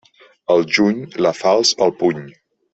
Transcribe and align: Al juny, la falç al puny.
Al 0.55 0.65
juny, 0.77 1.03
la 1.27 1.35
falç 1.43 1.77
al 1.87 1.97
puny. 2.03 2.27